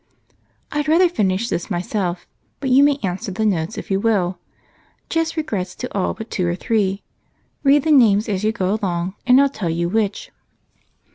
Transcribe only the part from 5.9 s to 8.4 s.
all but two or three. Read the names